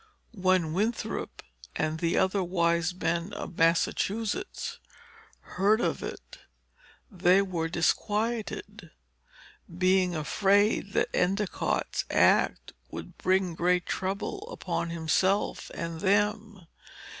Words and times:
When 0.33 0.73
Winthrop, 0.73 1.43
and 1.75 1.99
the 1.99 2.17
other 2.17 2.41
wise 2.43 2.91
men 2.91 3.33
of 3.33 3.55
Massachusetts, 3.55 4.79
heard 5.41 5.79
of 5.79 6.01
it, 6.01 6.39
they 7.11 7.39
were 7.43 7.69
disquieted, 7.69 8.89
being 9.77 10.15
afraid 10.15 10.93
that 10.93 11.13
Endicott's 11.15 12.05
act 12.09 12.73
would 12.89 13.19
bring 13.19 13.53
great 13.53 13.85
trouble 13.85 14.49
upon 14.51 14.89
himself 14.89 15.69
and 15.75 15.99
them. 16.01 16.65